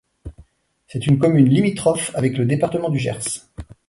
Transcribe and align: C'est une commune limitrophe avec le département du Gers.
C'est 0.87 1.05
une 1.05 1.19
commune 1.19 1.47
limitrophe 1.47 2.09
avec 2.15 2.35
le 2.39 2.45
département 2.45 2.89
du 2.89 2.97
Gers. 2.97 3.45